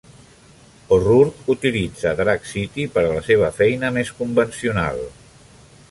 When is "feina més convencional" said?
3.61-5.05